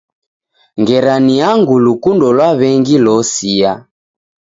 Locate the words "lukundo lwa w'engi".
1.85-2.97